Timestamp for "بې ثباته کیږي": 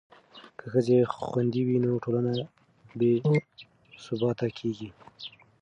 2.99-4.89